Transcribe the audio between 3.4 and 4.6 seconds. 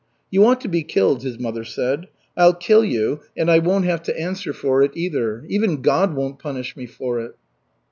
I won't have to answer